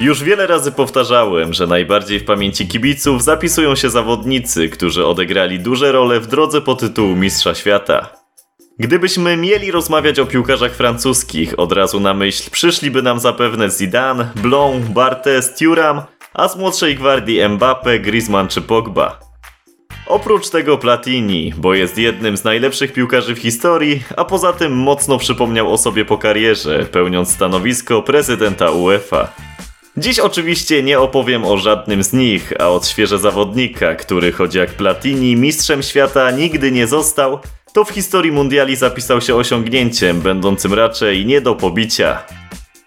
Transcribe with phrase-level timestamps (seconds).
[0.00, 5.92] Już wiele razy powtarzałem, że najbardziej w pamięci kibiców zapisują się zawodnicy, którzy odegrali duże
[5.92, 8.08] role w drodze po tytułu Mistrza Świata.
[8.78, 14.86] Gdybyśmy mieli rozmawiać o piłkarzach francuskich, od razu na myśl przyszliby nam zapewne Zidane, Blanc,
[14.88, 16.02] Barthez, Thuram,
[16.34, 19.20] a z młodszej gwardii Mbappe, Griezmann czy Pogba.
[20.06, 25.18] Oprócz tego Platini, bo jest jednym z najlepszych piłkarzy w historii, a poza tym mocno
[25.18, 29.32] przypomniał o sobie po karierze, pełniąc stanowisko prezydenta UEFA.
[29.98, 34.70] Dziś oczywiście nie opowiem o żadnym z nich, a od świeże zawodnika, który choć jak
[34.70, 37.38] Platini mistrzem świata nigdy nie został,
[37.72, 42.22] to w historii mundiali zapisał się osiągnięciem, będącym raczej nie do pobicia.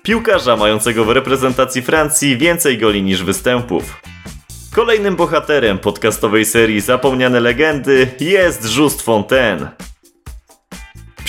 [0.03, 4.01] Piłkarza mającego w reprezentacji Francji więcej goli niż występów.
[4.75, 9.88] Kolejnym bohaterem podcastowej serii Zapomniane Legendy jest Just Fontaine.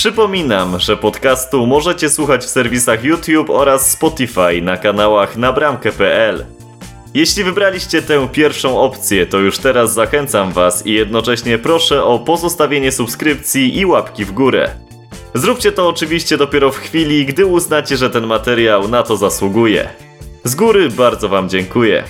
[0.00, 6.46] Przypominam, że podcastu możecie słuchać w serwisach YouTube oraz Spotify na kanałach nabramkę.pl.
[7.14, 12.92] Jeśli wybraliście tę pierwszą opcję, to już teraz zachęcam Was i jednocześnie proszę o pozostawienie
[12.92, 14.70] subskrypcji i łapki w górę.
[15.34, 19.88] Zróbcie to oczywiście dopiero w chwili, gdy uznacie, że ten materiał na to zasługuje.
[20.44, 22.04] Z góry bardzo Wam dziękuję.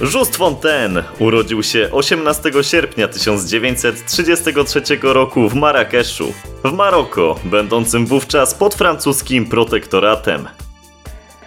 [0.00, 6.32] Just Fontaine urodził się 18 sierpnia 1933 roku w Marrakeszu,
[6.64, 10.48] w Maroko, będącym wówczas pod francuskim protektoratem.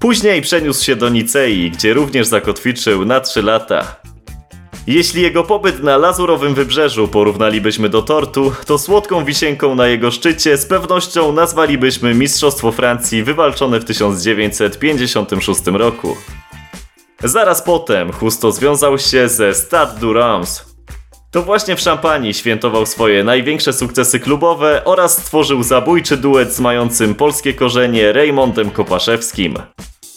[0.00, 3.96] Później przeniósł się do Nicei, gdzie również zakotwiczył na 3 lata.
[4.88, 10.56] Jeśli jego pobyt na lazurowym wybrzeżu porównalibyśmy do tortu, to słodką wisienką na jego szczycie
[10.56, 16.16] z pewnością nazwalibyśmy Mistrzostwo Francji wywalczone w 1956 roku.
[17.24, 20.64] Zaraz potem Husto związał się ze Stade du Reims.
[21.30, 27.14] To właśnie w Szampanii świętował swoje największe sukcesy klubowe oraz stworzył zabójczy duet z mającym
[27.14, 29.58] polskie korzenie Raymondem Kopaszewskim.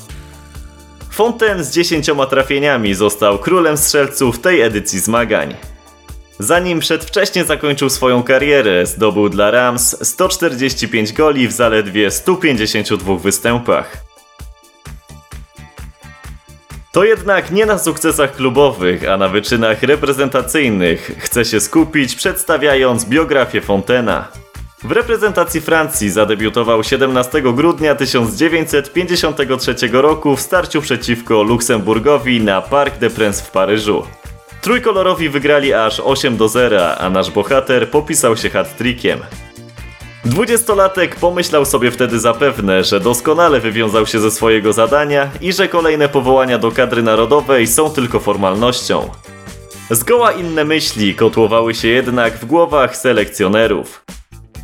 [1.11, 5.55] Fontaine z 10 trafieniami został królem strzelców tej edycji zmagań.
[6.39, 14.08] Zanim przedwcześnie zakończył swoją karierę, zdobył dla Rams 145 goli w zaledwie 152 występach.
[16.91, 23.61] To jednak nie na sukcesach klubowych, a na wyczynach reprezentacyjnych chce się skupić przedstawiając biografię
[23.61, 24.27] Fontena.
[24.83, 33.13] W reprezentacji Francji zadebiutował 17 grudnia 1953 roku w starciu przeciwko Luksemburgowi na Parc des
[33.13, 34.03] Princes w Paryżu.
[34.61, 39.19] Trójkolorowi wygrali aż 8 do 0, a nasz bohater popisał się hat-trickiem.
[40.25, 46.09] Dwudziestolatek pomyślał sobie wtedy zapewne, że doskonale wywiązał się ze swojego zadania i że kolejne
[46.09, 49.09] powołania do kadry narodowej są tylko formalnością.
[49.91, 54.05] Zgoła inne myśli kotłowały się jednak w głowach selekcjonerów.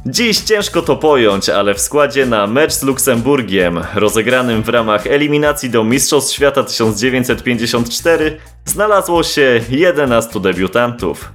[0.05, 5.69] Dziś ciężko to pojąć, ale w składzie na mecz z Luksemburgiem, rozegranym w ramach eliminacji
[5.69, 11.31] do Mistrzostw Świata 1954, znalazło się 11 debiutantów.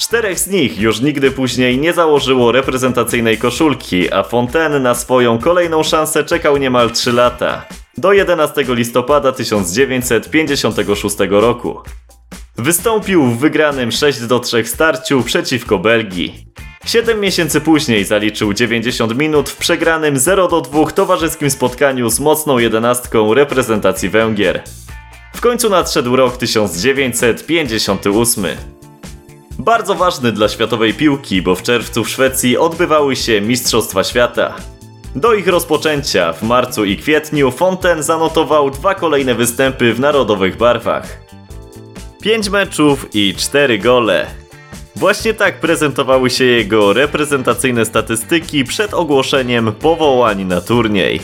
[0.00, 5.82] Czterech z nich już nigdy później nie założyło reprezentacyjnej koszulki, a Fontaine na swoją kolejną
[5.82, 7.66] szansę czekał niemal 3 lata.
[7.98, 11.80] Do 11 listopada 1956 roku.
[12.56, 16.46] Wystąpił w wygranym 6 do 3 starciu przeciwko Belgii.
[16.84, 24.08] Siedem miesięcy później zaliczył 90 minut w przegranym 0-2 towarzyskim spotkaniu z mocną jedenastką reprezentacji
[24.08, 24.62] Węgier.
[25.34, 28.79] W końcu nadszedł rok 1958.
[29.60, 34.54] Bardzo ważny dla światowej piłki, bo w czerwcu w Szwecji odbywały się Mistrzostwa Świata.
[35.16, 41.20] Do ich rozpoczęcia w marcu i kwietniu Fonten zanotował dwa kolejne występy w narodowych barwach.
[42.22, 44.26] Pięć meczów i cztery gole.
[44.96, 51.20] Właśnie tak prezentowały się jego reprezentacyjne statystyki przed ogłoszeniem powołań na turniej.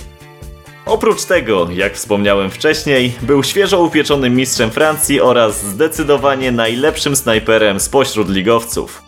[0.87, 8.29] Oprócz tego, jak wspomniałem wcześniej, był świeżo upieczonym mistrzem Francji oraz zdecydowanie najlepszym snajperem spośród
[8.29, 9.03] ligowców.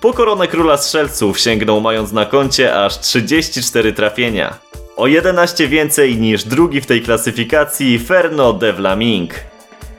[0.00, 4.58] Po koronę króla strzelców sięgnął mając na koncie aż 34 trafienia.
[4.96, 9.34] O 11 więcej niż drugi w tej klasyfikacji Ferno de Vlaming.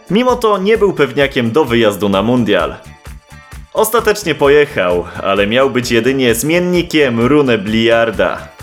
[0.09, 2.75] Mimo to nie był pewniakiem do wyjazdu na mundial.
[3.73, 8.54] Ostatecznie pojechał, ale miał być jedynie zmiennikiem Rune Bliarda.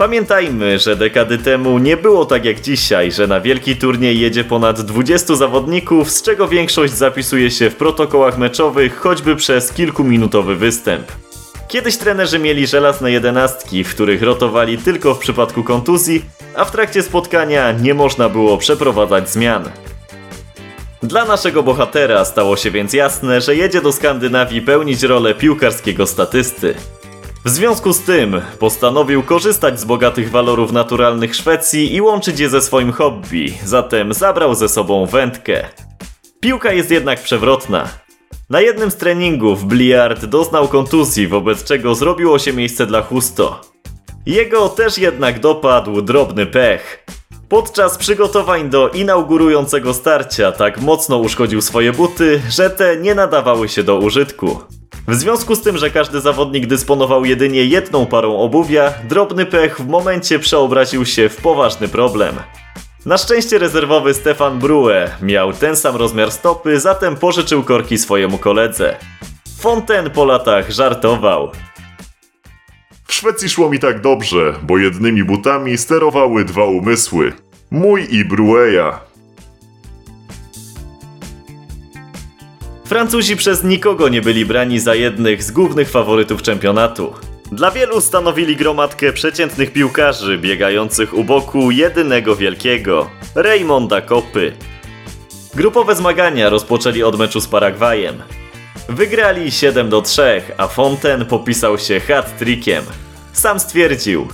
[0.00, 4.80] Pamiętajmy, że dekady temu nie było tak jak dzisiaj, że na wielki turniej jedzie ponad
[4.80, 11.12] 20 zawodników, z czego większość zapisuje się w protokołach meczowych choćby przez kilkuminutowy występ.
[11.68, 16.24] Kiedyś trenerzy mieli żelazne jedenastki, w których rotowali tylko w przypadku kontuzji,
[16.56, 19.70] a w trakcie spotkania nie można było przeprowadzać zmian.
[21.02, 26.74] Dla naszego bohatera stało się więc jasne, że jedzie do Skandynawii pełnić rolę piłkarskiego statysty.
[27.44, 32.62] W związku z tym postanowił korzystać z bogatych walorów naturalnych Szwecji i łączyć je ze
[32.62, 35.64] swoim hobby, zatem zabrał ze sobą wędkę.
[36.40, 37.88] Piłka jest jednak przewrotna.
[38.50, 43.60] Na jednym z treningów Bliard doznał kontuzji, wobec czego zrobiło się miejsce dla Husto.
[44.26, 47.06] Jego też jednak dopadł drobny pech.
[47.48, 53.82] Podczas przygotowań do inaugurującego starcia tak mocno uszkodził swoje buty, że te nie nadawały się
[53.82, 54.60] do użytku.
[55.08, 59.86] W związku z tym, że każdy zawodnik dysponował jedynie jedną parą obuwia, drobny pech w
[59.86, 62.34] momencie przeobraził się w poważny problem.
[63.06, 64.92] Na szczęście rezerwowy Stefan Brue
[65.22, 68.96] miał ten sam rozmiar stopy, zatem pożyczył korki swojemu koledze.
[69.60, 71.50] Fonten po latach żartował.
[73.06, 77.32] W Szwecji szło mi tak dobrze, bo jednymi butami sterowały dwa umysły.
[77.70, 79.00] Mój i Brueja.
[82.90, 87.14] Francuzi przez nikogo nie byli brani za jednych z głównych faworytów czempionatu.
[87.52, 94.52] Dla wielu stanowili gromadkę przeciętnych piłkarzy biegających u boku jedynego wielkiego Raymonda Kopy.
[95.54, 98.22] Grupowe zmagania rozpoczęli od meczu z Paragwajem.
[98.88, 102.82] Wygrali 7 do 3, a Fonten popisał się hat-trickiem.
[103.32, 104.28] Sam stwierdził: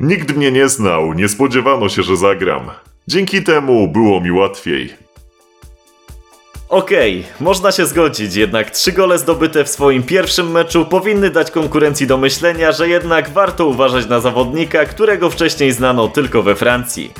[0.00, 2.70] Nikt mnie nie znał, nie spodziewano się, że zagram.
[3.08, 5.03] Dzięki temu było mi łatwiej.
[6.74, 12.06] Okej, można się zgodzić, jednak trzy gole zdobyte w swoim pierwszym meczu powinny dać konkurencji
[12.06, 17.12] do myślenia, że jednak warto uważać na zawodnika, którego wcześniej znano tylko we Francji.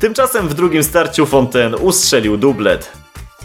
[0.00, 2.92] Tymczasem w drugim starciu Fontaine ustrzelił dublet.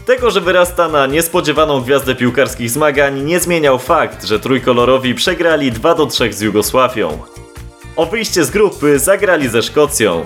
[0.06, 5.94] Tego, że wyrasta na niespodziewaną gwiazdę piłkarskich zmagań nie zmieniał fakt, że trójkolorowi przegrali 2
[5.94, 7.18] do 3 z Jugosławią.
[7.96, 10.24] O wyjście z grupy zagrali ze Szkocją.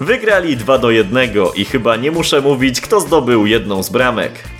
[0.00, 4.53] Wygrali 2 do 1 i chyba nie muszę mówić, kto zdobył jedną z bramek.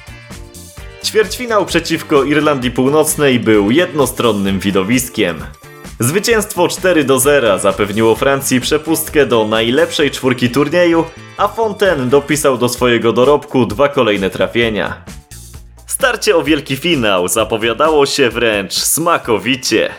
[1.05, 5.37] Ćwierćfinał przeciwko Irlandii Północnej był jednostronnym widowiskiem.
[6.01, 11.05] Zwycięstwo 4 do 0 zapewniło Francji przepustkę do najlepszej czwórki turnieju,
[11.37, 15.05] a Fontaine dopisał do swojego dorobku dwa kolejne trafienia.
[15.87, 19.91] Starcie o wielki finał zapowiadało się wręcz smakowicie.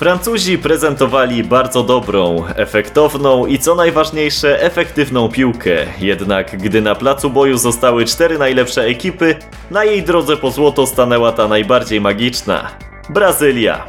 [0.00, 7.58] Francuzi prezentowali bardzo dobrą, efektowną i co najważniejsze efektywną piłkę, jednak gdy na placu boju
[7.58, 9.36] zostały cztery najlepsze ekipy,
[9.70, 12.70] na jej drodze po złoto stanęła ta najbardziej magiczna
[13.08, 13.86] Brazylia.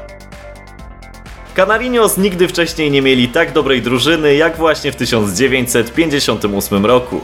[1.56, 7.22] Canarinos nigdy wcześniej nie mieli tak dobrej drużyny jak właśnie w 1958 roku.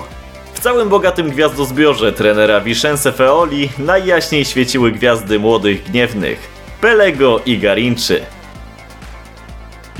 [0.54, 6.50] W całym bogatym gwiazdozbiorze trenera Vicence Feoli najjaśniej świeciły gwiazdy młodych gniewnych
[6.82, 8.37] Pelego i Garinczy.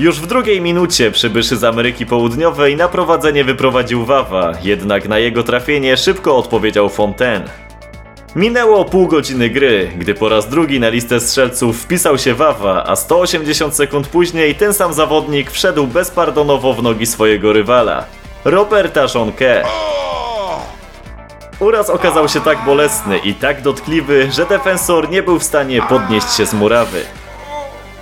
[0.00, 5.42] Już w drugiej minucie przybyszy z Ameryki Południowej na prowadzenie wyprowadził Wawa, jednak na jego
[5.42, 7.44] trafienie szybko odpowiedział Fontaine.
[8.36, 12.96] Minęło pół godziny gry, gdy po raz drugi na listę strzelców wpisał się Wawa, a
[12.96, 18.04] 180 sekund później ten sam zawodnik wszedł bezpardonowo w nogi swojego rywala,
[18.44, 19.64] Roberta Jonque.
[21.60, 26.36] Uraz okazał się tak bolesny i tak dotkliwy, że defensor nie był w stanie podnieść
[26.36, 27.04] się z murawy.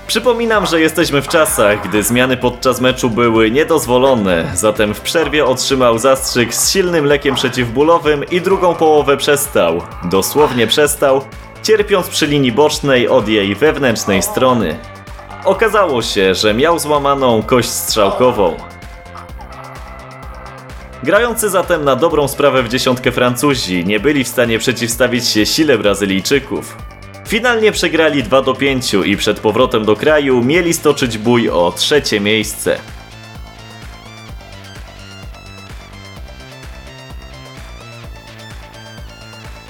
[0.07, 5.99] Przypominam, że jesteśmy w czasach, gdy zmiany podczas meczu były niedozwolone, zatem w przerwie otrzymał
[5.99, 9.83] zastrzyk z silnym lekiem przeciwbólowym i drugą połowę przestał.
[10.05, 11.25] Dosłownie przestał,
[11.63, 14.79] cierpiąc przy linii bocznej od jej wewnętrznej strony.
[15.45, 18.57] Okazało się, że miał złamaną kość strzałkową.
[21.03, 25.79] Grający zatem na dobrą sprawę w dziesiątkę Francuzi nie byli w stanie przeciwstawić się sile
[25.79, 26.77] Brazylijczyków.
[27.27, 32.21] Finalnie przegrali 2 do 5 i przed powrotem do kraju mieli stoczyć bój o trzecie
[32.21, 32.79] miejsce.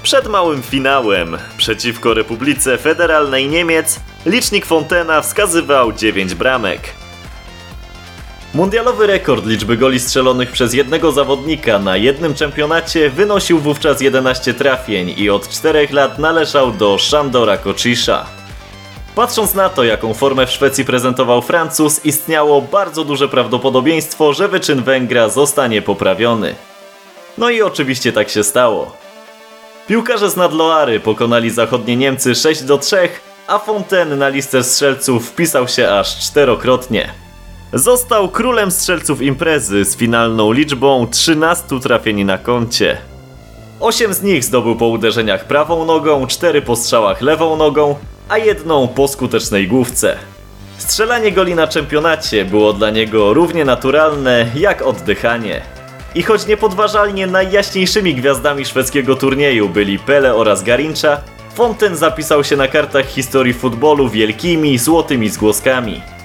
[0.02, 6.80] Przed małym finałem przeciwko Republice Federalnej Niemiec licznik Fontena wskazywał 9 bramek.
[8.56, 15.14] Mundialowy rekord liczby goli strzelonych przez jednego zawodnika na jednym czempionacie wynosił wówczas 11 trafień
[15.16, 18.26] i od 4 lat należał do Szandora Kocisza.
[19.14, 24.82] Patrząc na to, jaką formę w Szwecji prezentował Francuz, istniało bardzo duże prawdopodobieństwo, że wyczyn
[24.82, 26.54] Węgra zostanie poprawiony.
[27.38, 28.96] No i oczywiście tak się stało.
[29.86, 33.08] Piłkarze z Nadloary pokonali zachodnie Niemcy 6 do 3,
[33.46, 37.25] a Fontaine na listę strzelców wpisał się aż czterokrotnie.
[37.76, 42.98] Został królem strzelców imprezy z finalną liczbą 13 trafień na koncie.
[43.80, 47.94] 8 z nich zdobył po uderzeniach prawą nogą, 4 po strzałach lewą nogą,
[48.28, 50.16] a jedną po skutecznej główce.
[50.78, 55.62] Strzelanie goli na czempionacie było dla niego równie naturalne jak oddychanie.
[56.14, 61.20] I choć niepodważalnie najjaśniejszymi gwiazdami szwedzkiego turnieju byli Pele oraz Garincha,
[61.54, 66.15] Fonten zapisał się na kartach historii futbolu wielkimi, złotymi zgłoskami.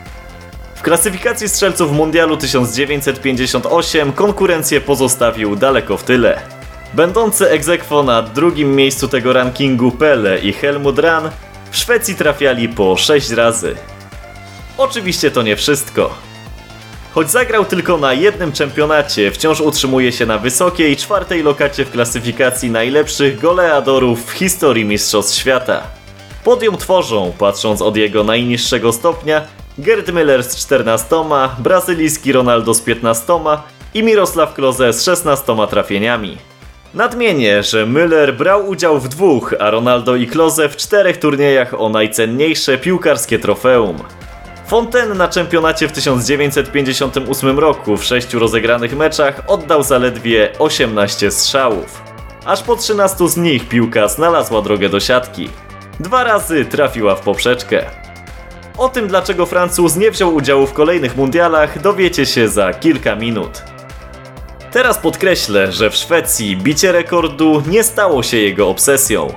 [0.81, 6.41] W klasyfikacji strzelców mundialu 1958 konkurencję pozostawił daleko w tyle.
[6.93, 11.27] Będący egzekwo na drugim miejscu tego rankingu Pele i Helmut Rahn
[11.71, 13.75] w Szwecji trafiali po 6 razy.
[14.77, 16.13] Oczywiście to nie wszystko.
[17.13, 22.71] Choć zagrał tylko na jednym czempionacie, wciąż utrzymuje się na wysokiej czwartej lokacie w klasyfikacji
[22.71, 25.83] najlepszych goleadorów w historii Mistrzostw Świata.
[26.43, 29.41] Podium tworzą, patrząc od jego najniższego stopnia,
[29.81, 31.15] Gerd Müller z 14,
[31.59, 33.33] brazylijski Ronaldo z 15
[33.93, 36.37] i Mirosław Klose z 16 trafieniami.
[36.93, 41.89] Nadmienię, że Müller brał udział w dwóch, a Ronaldo i Klose w czterech turniejach o
[41.89, 43.97] najcenniejsze piłkarskie trofeum.
[44.67, 52.01] Fontaine na czempionacie w 1958 roku w sześciu rozegranych meczach oddał zaledwie 18 strzałów.
[52.45, 55.49] Aż po 13 z nich piłka znalazła drogę do siatki.
[55.99, 58.00] Dwa razy trafiła w poprzeczkę.
[58.77, 63.63] O tym, dlaczego Francuz nie wziął udziału w kolejnych mundialach, dowiecie się za kilka minut.
[64.71, 69.33] Teraz podkreślę, że w Szwecji bicie rekordu nie stało się jego obsesją.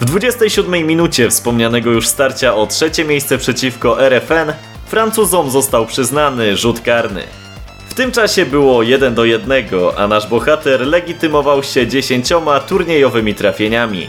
[0.00, 4.52] W 27 minucie wspomnianego już starcia o trzecie miejsce przeciwko RFN
[4.86, 7.22] Francuzom został przyznany rzut karny.
[7.88, 9.64] W tym czasie było 1 do 1,
[9.96, 12.28] a nasz bohater legitymował się 10
[12.68, 14.08] turniejowymi trafieniami.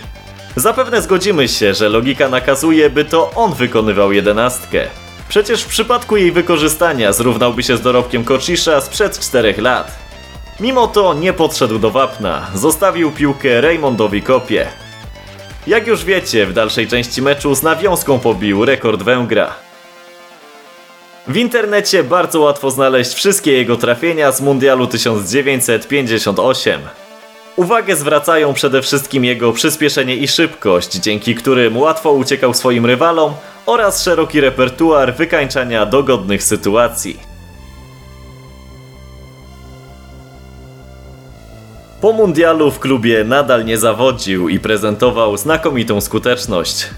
[0.55, 4.87] Zapewne zgodzimy się, że logika nakazuje, by to on wykonywał jedenastkę.
[5.29, 9.91] Przecież w przypadku jej wykorzystania zrównałby się z dorobkiem Kocisza sprzed 4 lat.
[10.59, 14.67] Mimo to nie podszedł do wapna, zostawił piłkę Raymondowi Kopie.
[15.67, 19.55] Jak już wiecie, w dalszej części meczu z nawiązką pobił rekord Węgra.
[21.27, 26.81] W internecie bardzo łatwo znaleźć wszystkie jego trafienia z Mundialu 1958.
[27.55, 33.33] Uwagę zwracają przede wszystkim jego przyspieszenie i szybkość, dzięki którym łatwo uciekał swoim rywalom
[33.65, 37.19] oraz szeroki repertuar wykańczania dogodnych sytuacji.
[42.01, 46.89] Po mundialu w klubie nadal nie zawodził i prezentował znakomitą skuteczność.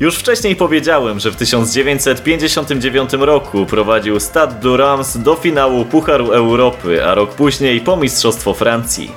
[0.00, 7.04] Już wcześniej powiedziałem, że w 1959 roku prowadził Stade de Reims do finału Pucharu Europy,
[7.04, 9.10] a rok później po Mistrzostwo Francji.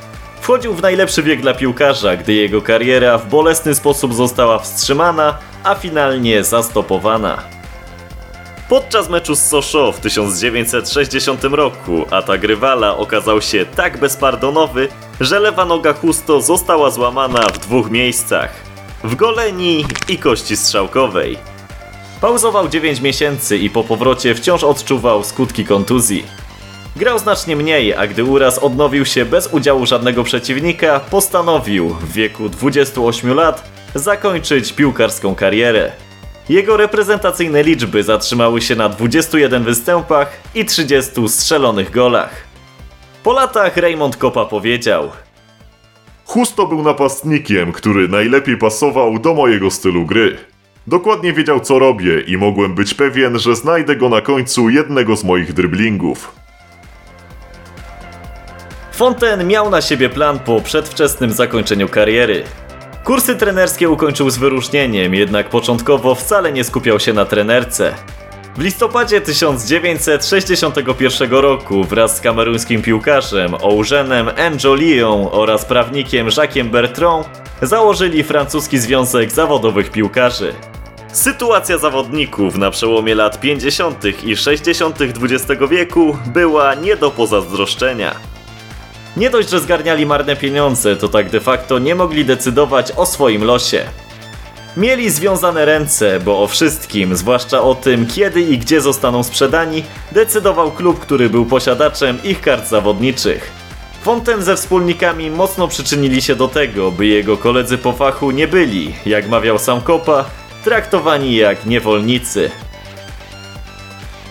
[0.47, 5.75] Wchodził w najlepszy wiek dla piłkarza, gdy jego kariera w bolesny sposób została wstrzymana, a
[5.75, 7.43] finalnie zastopowana.
[8.69, 14.87] Podczas meczu z Sochaux w 1960 roku atak rywala okazał się tak bezpardonowy,
[15.19, 18.53] że lewa noga Husto została złamana w dwóch miejscach.
[19.03, 21.37] W goleni i kości strzałkowej.
[22.21, 26.46] Pauzował 9 miesięcy i po powrocie wciąż odczuwał skutki kontuzji.
[26.97, 32.49] Grał znacznie mniej, a gdy uraz odnowił się bez udziału żadnego przeciwnika, postanowił w wieku
[32.49, 35.91] 28 lat zakończyć piłkarską karierę.
[36.49, 42.43] Jego reprezentacyjne liczby zatrzymały się na 21 występach i 30 strzelonych golach.
[43.23, 45.11] Po latach Raymond Kopa powiedział:
[46.25, 50.37] Husto był napastnikiem, który najlepiej pasował do mojego stylu gry.
[50.87, 55.23] Dokładnie wiedział co robię i mogłem być pewien, że znajdę go na końcu jednego z
[55.23, 56.46] moich dryblingów.
[58.97, 62.43] Fontaine miał na siebie plan po przedwczesnym zakończeniu kariery.
[63.03, 67.95] Kursy trenerskie ukończył z wyróżnieniem, jednak początkowo wcale nie skupiał się na trenerce.
[68.55, 77.27] W listopadzie 1961 roku wraz z kameruńskim piłkarzem Eugenem Njolią oraz prawnikiem Jacquesem Bertrand
[77.61, 80.53] założyli francuski Związek Zawodowych Piłkarzy.
[81.11, 84.05] Sytuacja zawodników na przełomie lat 50.
[84.23, 84.97] i 60.
[85.01, 88.36] XX wieku była nie do pozazdroszczenia.
[89.17, 93.43] Nie dość, że zgarniali marne pieniądze, to tak de facto nie mogli decydować o swoim
[93.43, 93.83] losie.
[94.77, 100.71] Mieli związane ręce, bo o wszystkim, zwłaszcza o tym, kiedy i gdzie zostaną sprzedani, decydował
[100.71, 103.51] klub, który był posiadaczem ich kart zawodniczych.
[104.01, 108.95] Fontaine ze wspólnikami mocno przyczynili się do tego, by jego koledzy po fachu nie byli,
[109.05, 110.25] jak mawiał sam Kopa,
[110.63, 112.51] traktowani jak niewolnicy.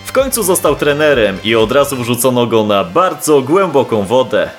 [0.05, 4.49] W końcu został trenerem i od razu wrzucono go na bardzo głęboką wodę.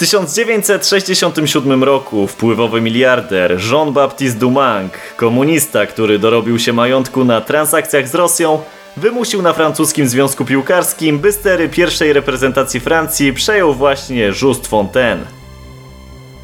[0.00, 8.14] W 1967 roku wpływowy miliarder Jean-Baptiste Dumanc, komunista, który dorobił się majątku na transakcjach z
[8.14, 8.62] Rosją,
[8.96, 15.24] wymusił na francuskim związku piłkarskim, by stery pierwszej reprezentacji Francji przejął właśnie Just Fontaine.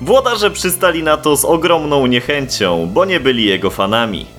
[0.00, 4.35] Włodarze przystali na to z ogromną niechęcią, bo nie byli jego fanami.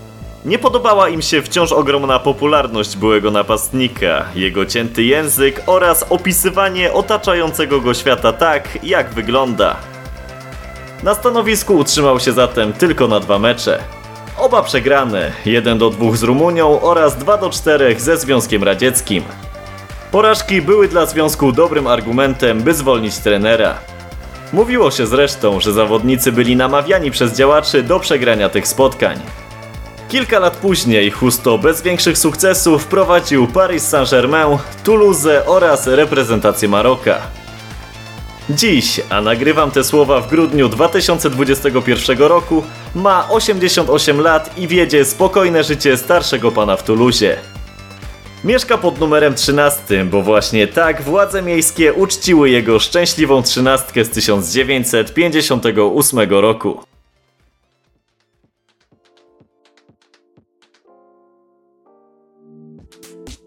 [0.48, 7.82] Nie podobała im się wciąż ogromna popularność byłego napastnika, jego cięty język oraz opisywanie otaczającego
[7.82, 9.76] go świata tak, jak wygląda.
[11.04, 13.80] Na stanowisku utrzymał się zatem tylko na dwa mecze.
[14.38, 19.24] Oba przegrane, 1 do 2 z Rumunią oraz 2 do 4 ze Związkiem Radzieckim.
[20.12, 23.76] Porażki były dla związku dobrym argumentem, by zwolnić trenera.
[24.54, 29.20] Mówiło się zresztą, że zawodnicy byli namawiani przez działaczy do przegrania tych spotkań.
[30.10, 37.22] Kilka lat później Husto bez większych sukcesów wprowadził Paris Saint-Germain, Toulouse oraz reprezentację Maroka.
[38.50, 42.64] Dziś, a nagrywam te słowa w grudniu 2021 roku,
[42.96, 47.38] ma 88 lat i wiedzie spokojne życie starszego pana w Toulouse.
[48.44, 56.30] Mieszka pod numerem 13, bo właśnie tak władze miejskie uczciły jego szczęśliwą trzynastkę z 1958
[56.30, 56.80] roku.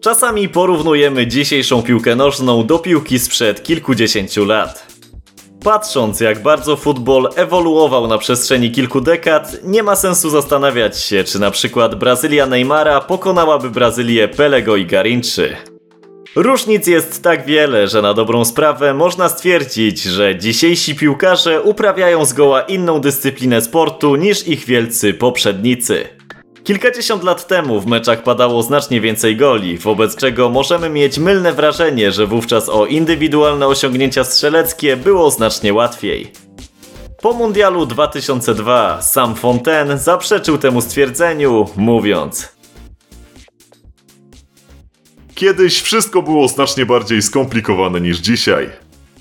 [0.01, 4.87] Czasami porównujemy dzisiejszą piłkę nożną do piłki sprzed kilkudziesięciu lat.
[5.63, 11.39] Patrząc jak bardzo futbol ewoluował na przestrzeni kilku dekad, nie ma sensu zastanawiać się, czy
[11.39, 15.55] na przykład Brazylia Neymara pokonałaby Brazylię Pelego i Garinczy.
[16.35, 22.61] Różnic jest tak wiele, że na dobrą sprawę można stwierdzić, że dzisiejsi piłkarze uprawiają zgoła
[22.61, 26.20] inną dyscyplinę sportu niż ich wielcy poprzednicy.
[26.63, 32.11] Kilkadziesiąt lat temu w meczach padało znacznie więcej goli, wobec czego możemy mieć mylne wrażenie,
[32.11, 36.31] że wówczas o indywidualne osiągnięcia strzeleckie było znacznie łatwiej.
[37.21, 42.55] Po Mundialu 2002 sam Fontaine zaprzeczył temu stwierdzeniu, mówiąc
[45.35, 48.69] Kiedyś wszystko było znacznie bardziej skomplikowane niż dzisiaj.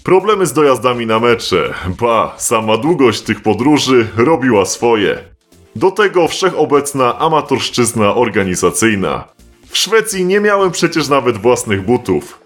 [0.03, 5.30] Problemy z dojazdami na mecze, ba, sama długość tych podróży robiła swoje.
[5.77, 9.25] Do tego wszechobecna amatorszczyzna organizacyjna.
[9.69, 12.41] W Szwecji nie miałem przecież nawet własnych butów.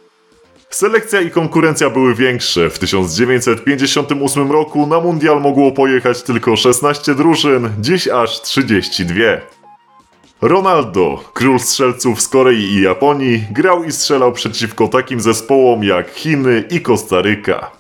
[0.71, 2.71] Selekcja i konkurencja były większe.
[2.71, 9.15] W 1958 roku na mundial mogło pojechać tylko 16 drużyn, dziś aż 32.
[10.43, 16.65] Ronaldo, król strzelców z Korei i Japonii, grał i strzelał przeciwko takim zespołom jak Chiny
[16.71, 17.71] i Kostaryka.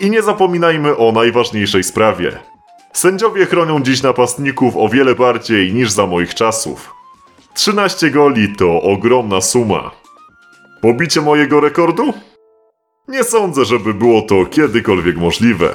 [0.00, 2.49] I nie zapominajmy o najważniejszej sprawie.
[2.92, 6.94] Sędziowie chronią dziś napastników o wiele bardziej niż za moich czasów.
[7.54, 9.90] 13 goli to ogromna suma.
[10.80, 12.14] Pobicie mojego rekordu?
[13.08, 15.74] Nie sądzę, żeby było to kiedykolwiek możliwe.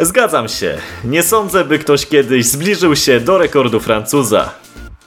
[0.00, 0.78] Zgadzam się.
[1.04, 4.50] Nie sądzę, by ktoś kiedyś zbliżył się do rekordu Francuza.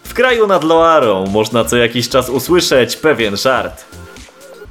[0.03, 3.85] W kraju nad Loarą można co jakiś czas usłyszeć pewien żart.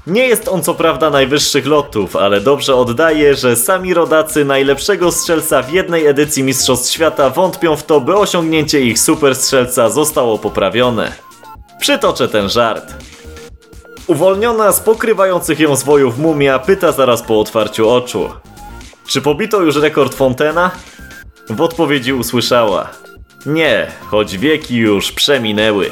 [0.06, 5.62] Nie jest on co prawda najwyższych lotów, ale dobrze oddaje, że sami rodacy najlepszego strzelca
[5.62, 11.12] w jednej edycji Mistrzostw Świata wątpią w to, by osiągnięcie ich super strzelca zostało poprawione.
[11.80, 12.94] Przytoczę ten żart.
[14.06, 18.28] Uwolniona z pokrywających ją zwojów mumia pyta zaraz po otwarciu oczu.
[19.06, 20.70] Czy pobito już rekord Fontena?
[21.50, 22.88] W odpowiedzi usłyszała:
[23.46, 25.90] Nie, choć wieki już przeminęły.